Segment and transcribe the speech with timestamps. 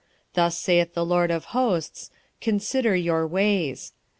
[0.31, 2.09] 1:7 Thus saith the LORD of hosts;
[2.41, 3.93] Consider your ways.